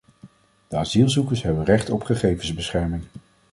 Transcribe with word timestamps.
De 0.67 0.77
asielzoekers 0.77 1.43
hebben 1.43 1.65
recht 1.65 1.89
op 1.89 2.03
gegevensbescherming. 2.03 3.03